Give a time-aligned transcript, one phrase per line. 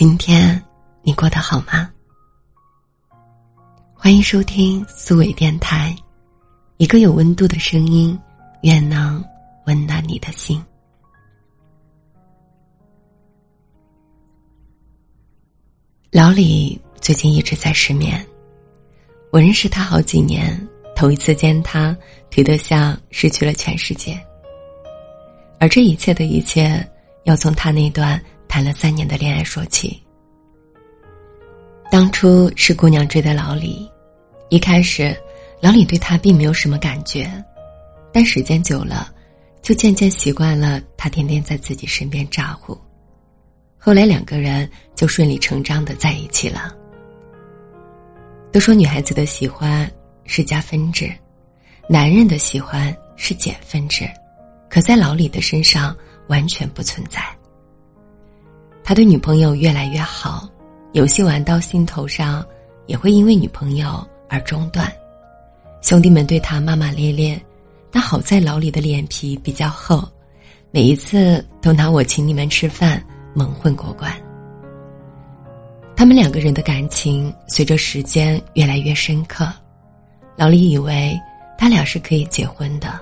[0.00, 0.58] 今天
[1.02, 1.90] 你过得好吗？
[3.92, 5.94] 欢迎收听苏伟电台，
[6.78, 8.18] 一个有温度的声音，
[8.62, 9.22] 愿能
[9.66, 10.58] 温暖你的心。
[16.10, 18.26] 老李最近一直在失眠，
[19.30, 21.94] 我认识他好几年，头一次见他，
[22.30, 24.18] 颓得像失去了全世界。
[25.58, 26.90] 而这一切的一切，
[27.24, 28.18] 要从他那段。
[28.50, 30.02] 谈了三年的恋爱说起。
[31.88, 33.88] 当初是姑娘追的老李，
[34.48, 35.16] 一开始，
[35.62, 37.30] 老李对她并没有什么感觉，
[38.12, 39.14] 但时间久了，
[39.62, 42.76] 就渐渐习惯了他天天在自己身边咋呼。
[43.78, 46.74] 后来两个人就顺理成章的在一起了。
[48.52, 49.88] 都说女孩子的喜欢
[50.24, 51.08] 是加分制，
[51.88, 54.10] 男人的喜欢是减分制，
[54.68, 55.96] 可在老李的身上
[56.26, 57.22] 完全不存在。
[58.90, 60.48] 他对女朋友越来越好，
[60.94, 62.44] 游戏玩到兴头上，
[62.88, 64.92] 也会因为女朋友而中断。
[65.80, 67.40] 兄弟们对他骂骂咧咧，
[67.92, 70.02] 但好在老李的脸皮比较厚，
[70.72, 73.00] 每一次都拿我请你们吃饭
[73.32, 74.12] 蒙混过关。
[75.94, 79.48] 他们两个人的感情随着时间越来越深刻，
[80.34, 81.16] 老李以为
[81.56, 82.98] 他俩是可以结婚的，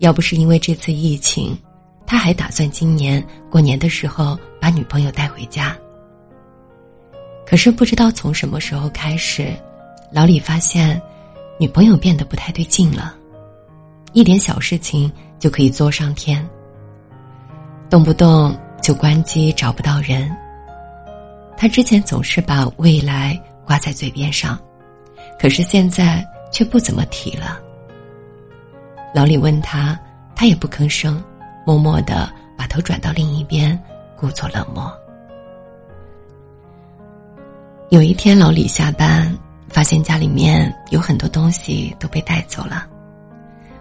[0.00, 1.58] 要不是因为这次疫情。
[2.06, 5.76] 他还打算今年过年的时候把女朋友带回家。
[7.44, 9.54] 可是不知道从什么时候开始，
[10.10, 11.00] 老李发现
[11.58, 13.14] 女朋友变得不太对劲了，
[14.12, 16.44] 一点小事情就可以作上天，
[17.88, 20.30] 动不动就关机找不到人。
[21.56, 24.58] 他之前总是把未来挂在嘴边上，
[25.40, 27.60] 可是现在却不怎么提了。
[29.14, 29.98] 老李问他，
[30.34, 31.22] 他也不吭声。
[31.66, 33.76] 默默的把头转到另一边，
[34.16, 34.88] 故作冷漠。
[37.88, 39.36] 有一天，老李下班
[39.68, 42.86] 发现家里面有很多东西都被带走了，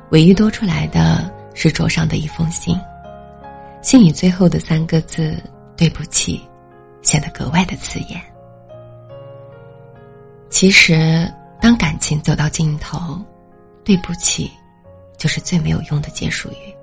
[0.10, 2.76] 唯一多出来的是桌上的一封信。
[3.84, 5.38] 信里最后的三个字
[5.78, 6.42] “对不起”，
[7.04, 8.20] 显得格外的刺眼。
[10.50, 13.24] 其实，当感情走到尽头
[13.86, 14.50] ，“对不起”
[15.20, 16.76] 就是最没有用的结束语。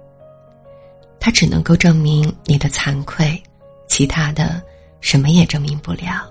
[1.24, 3.40] 他只能够证明你的惭愧，
[3.86, 4.60] 其他的
[5.00, 6.28] 什么也证明不了。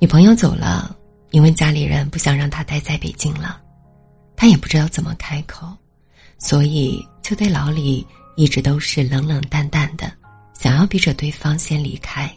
[0.00, 0.96] 女朋友走了，
[1.30, 3.60] 因为家里人不想让他待在北京了，
[4.34, 5.68] 他也不知道怎么开口，
[6.38, 10.12] 所以就对老李一直都是冷冷淡淡的，
[10.54, 12.28] 想要逼着对方先离开。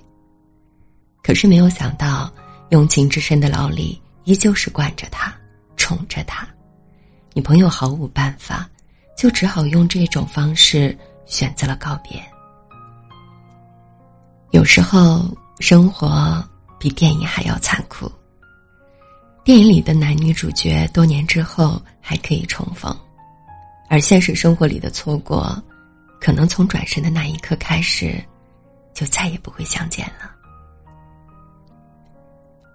[1.24, 2.31] 可是没有想到，
[2.70, 5.36] 用情至深的老李依旧是惯着他，
[5.75, 6.47] 宠着他，
[7.34, 8.70] 女朋友毫无办法。
[9.16, 12.22] 就只好用这种方式选择了告别。
[14.51, 15.25] 有时候，
[15.59, 16.44] 生活
[16.79, 18.11] 比电影还要残酷。
[19.44, 22.95] 电影里的男女主角多年之后还可以重逢，
[23.89, 25.61] 而现实生活里的错过，
[26.19, 28.23] 可能从转身的那一刻开始，
[28.93, 30.29] 就再也不会相见了。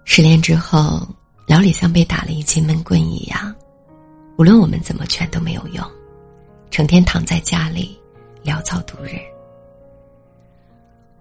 [0.03, 1.07] 失恋之后，
[1.45, 3.55] 老李像被打了一记闷棍一样，
[4.37, 5.85] 无论我们怎么劝都没有用。
[6.69, 7.99] 成天躺在家里，
[8.43, 9.19] 潦草度日。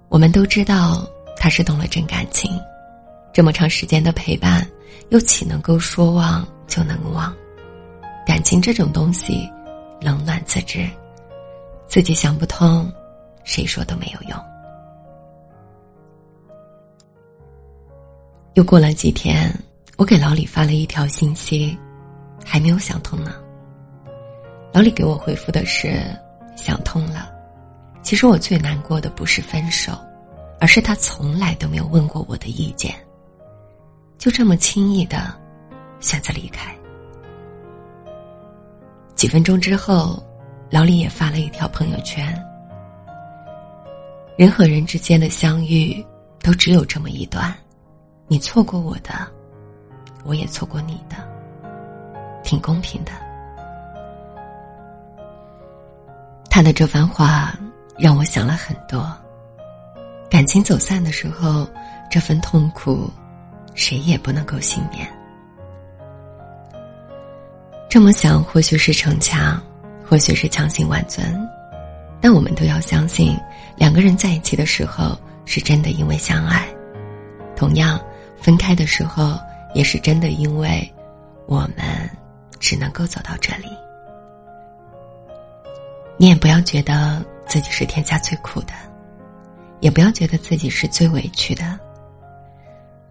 [0.08, 2.50] 我们都知道他是动了真感情，
[3.32, 4.66] 这么长时间的陪伴，
[5.10, 7.34] 又岂能够说忘就能忘？
[8.26, 9.50] 感情这种东西，
[10.00, 10.88] 冷暖自知，
[11.86, 12.92] 自己想不通，
[13.44, 14.38] 谁说都没有用。
[18.54, 19.52] 又过了几天，
[19.96, 21.78] 我给老李发了一条信息，
[22.44, 23.34] 还没有想通呢。
[24.76, 26.02] 老李给我回复的是
[26.54, 27.32] ：“想通了。”
[28.04, 29.98] 其实我最难过的不是分手，
[30.60, 32.94] 而是他从来都没有问过我的意见，
[34.18, 35.34] 就这么轻易的
[35.98, 36.76] 选择离开。
[39.14, 40.22] 几分钟之后，
[40.68, 42.38] 老李也发了一条朋友圈
[44.36, 46.04] ：“人和人之间的相遇，
[46.42, 47.50] 都只有这么一段，
[48.28, 49.26] 你错过我的，
[50.22, 51.16] 我也错过你的，
[52.44, 53.12] 挺公平的。”
[56.56, 57.54] 他的这番话
[57.98, 59.14] 让我想了很多。
[60.30, 61.68] 感情走散的时候，
[62.10, 63.10] 这份痛苦，
[63.74, 65.06] 谁也不能够幸免。
[67.90, 69.62] 这么想，或许是逞强，
[70.02, 71.46] 或许是强行挽尊，
[72.22, 73.38] 但我们都要相信，
[73.76, 75.14] 两个人在一起的时候
[75.44, 76.62] 是真的因为相爱；
[77.54, 78.00] 同样，
[78.34, 79.38] 分开的时候
[79.74, 80.90] 也是真的因为
[81.44, 82.10] 我们
[82.58, 83.66] 只能够走到这里。
[86.18, 88.72] 你也不要觉得自己是天下最苦的，
[89.80, 91.78] 也不要觉得自己是最委屈的。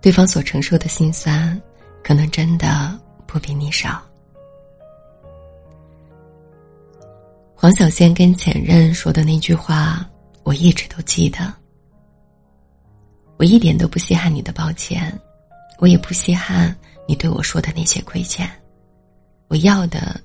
[0.01, 1.59] 对方所承受的心酸，
[2.03, 4.01] 可能真的不比你少。
[7.55, 10.07] 黄小仙跟前任说的那句话，
[10.43, 11.53] 我一直都记得。
[13.37, 15.11] 我一点都不稀罕你的抱歉，
[15.79, 16.75] 我也不稀罕
[17.07, 18.49] 你对我说的那些亏欠。
[19.47, 20.19] 我要的，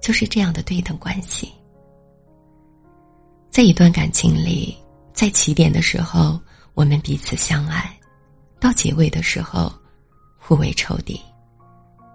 [0.00, 1.52] 就是这样的对等关系。
[3.50, 4.76] 在一段感情里，
[5.12, 6.40] 在起点的时候，
[6.74, 7.82] 我们彼此相爱；
[8.60, 9.72] 到结尾的时候，
[10.38, 11.20] 互为仇敌。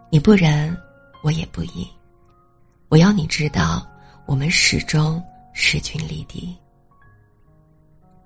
[0.10, 0.76] 你不仁，
[1.22, 1.88] 我也不义。
[2.88, 3.86] 我要你知道，
[4.26, 5.22] 我们始终
[5.54, 6.56] 势均力敌。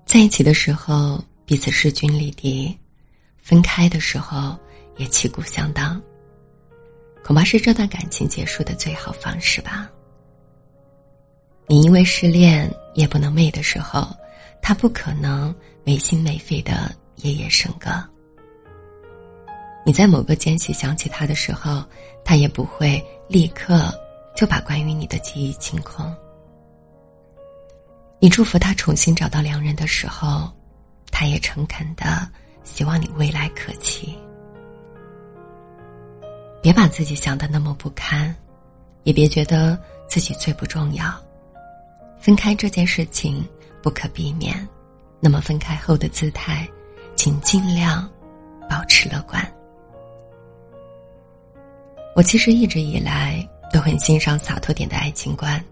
[0.06, 1.22] 在一起的时候。
[1.50, 2.78] 彼此势均力敌，
[3.36, 4.56] 分开的时候
[4.98, 6.00] 也旗鼓相当。
[7.24, 9.90] 恐怕是这段感情结束的最好方式吧。
[11.66, 14.08] 你因为失恋夜不能寐的时候，
[14.60, 15.54] 他不可能
[15.84, 17.90] 没心没肺的夜夜笙歌。
[19.84, 21.84] 你在某个间隙想起他的时候，
[22.24, 23.92] 他也不会立刻
[24.36, 26.14] 就把关于你的记忆清空。
[28.18, 30.50] 你祝福他重新找到良人的时候。
[31.12, 32.26] 他也诚恳的
[32.62, 34.16] 希望你未来可期，
[36.62, 38.34] 别把自己想的那么不堪，
[39.02, 39.78] 也别觉得
[40.08, 41.12] 自己最不重要。
[42.20, 43.42] 分开这件事情
[43.82, 44.68] 不可避免，
[45.18, 46.68] 那么分开后的姿态，
[47.16, 48.08] 请尽量
[48.68, 49.42] 保持乐观。
[52.14, 55.64] 我其实一直以来都很欣赏洒脱点的爱情观，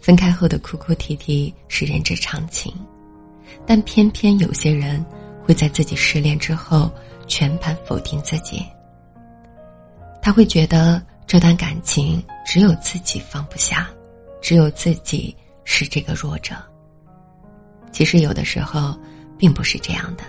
[0.00, 2.74] 分开后的哭哭啼啼是人之常情。
[3.64, 5.04] 但偏偏有些人
[5.44, 6.90] 会在自己失恋之后
[7.28, 8.64] 全盘否定自己。
[10.20, 13.88] 他会觉得这段感情只有自己放不下，
[14.40, 15.34] 只有自己
[15.66, 16.54] 是这个弱者。
[17.92, 18.98] 其实有的时候
[19.36, 20.24] 并不是这样的，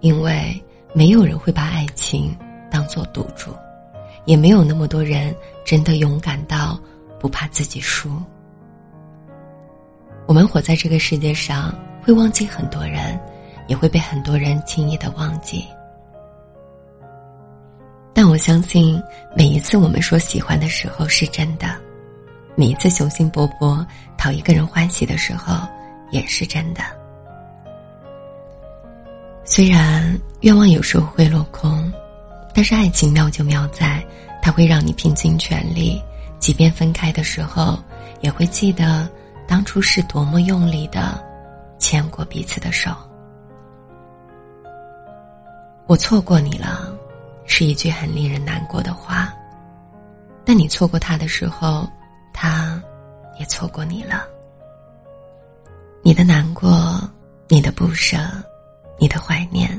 [0.00, 0.60] 因为
[0.92, 2.36] 没有人会把爱情
[2.70, 3.54] 当做赌注，
[4.24, 6.80] 也没有那么多人真的勇敢到
[7.18, 8.10] 不怕自己输。
[10.26, 13.20] 我们活在这个世界上，会忘记很多人，
[13.66, 15.64] 也会被很多人轻易的忘记。
[18.14, 19.02] 但我相信，
[19.36, 21.74] 每一次我们说喜欢的时候是真的，
[22.56, 23.84] 每一次雄心勃勃
[24.16, 25.54] 讨一个人欢喜的时候
[26.10, 26.82] 也是真的。
[29.44, 31.92] 虽然愿望有时候会落空，
[32.54, 34.04] 但是爱情妙就妙在，
[34.42, 36.02] 它会让你拼尽全力，
[36.38, 37.78] 即便分开的时候，
[38.20, 39.08] 也会记得。
[39.48, 41.20] 当初是多么用力的
[41.76, 42.92] 牵过彼此的手。
[45.88, 46.94] 我错过你了，
[47.46, 49.34] 是一句很令人难过的话。
[50.44, 51.90] 但你错过他的时候，
[52.42, 52.82] 他
[53.38, 54.26] 也错过你了。
[56.02, 56.98] 你的难过，
[57.48, 58.16] 你的不舍，
[58.98, 59.78] 你的怀念，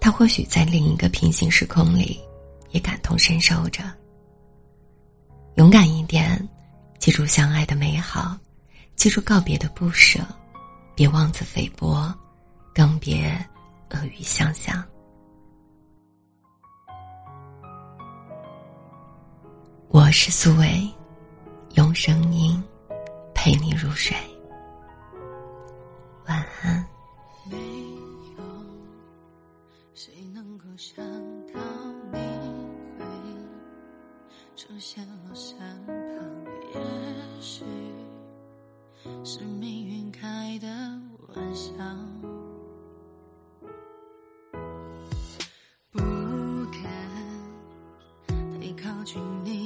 [0.00, 2.18] 他或许在另一个平行时空里
[2.70, 3.82] 也感同身受着。
[5.56, 6.48] 勇敢一点，
[6.98, 8.34] 记住相爱的美好。
[8.96, 10.20] 记住告别的不舍，
[10.94, 12.10] 别妄自菲薄，
[12.74, 13.30] 更别
[13.90, 14.82] 恶语相向。
[19.88, 20.90] 我是苏伟，
[21.76, 22.62] 用声音
[23.34, 24.16] 陪你入睡。
[26.26, 26.86] 晚安。
[27.50, 28.42] 没有
[29.92, 31.04] 谁能够想
[31.52, 31.60] 到
[32.12, 32.18] 你
[32.98, 33.04] 会
[34.54, 35.94] 出现我身旁，
[36.74, 36.80] 也
[37.40, 37.64] 许。
[39.24, 40.68] 是命运开的
[41.34, 41.72] 玩笑，
[45.90, 45.98] 不
[46.70, 46.82] 敢
[48.28, 49.63] 太靠近你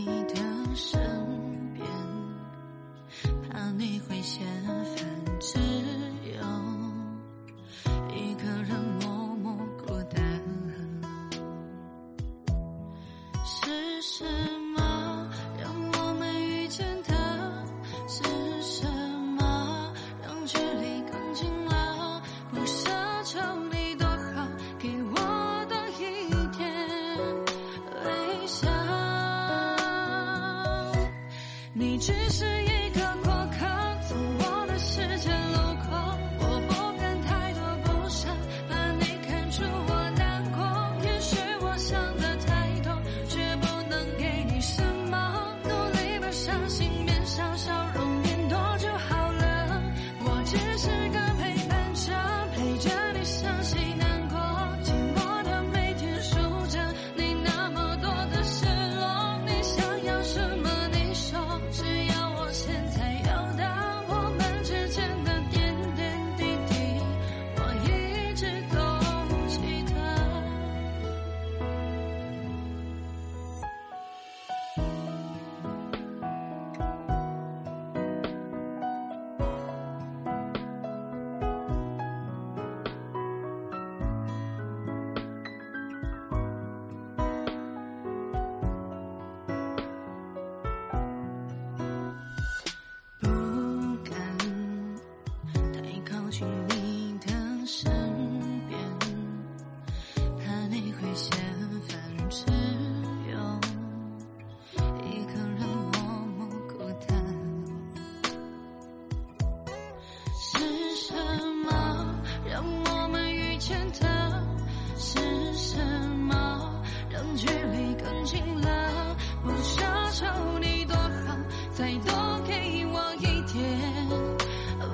[114.99, 115.19] 是
[115.55, 115.79] 什
[116.11, 119.17] 么让距离更近了？
[119.45, 119.81] 不奢
[120.13, 120.27] 求
[120.59, 121.39] 你多好，
[121.73, 123.57] 再多给我一点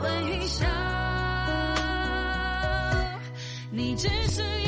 [0.02, 0.66] 微笑。
[3.70, 4.63] 你只是。